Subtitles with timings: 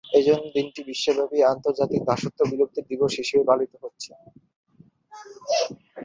[0.11, 4.11] এজন্য দিনটি বিশ্বব্যাপী আন্তর্জাতিক দাসত্ব বিলুপ্তি দিবস হিসেবে পালিত হচ্ছে।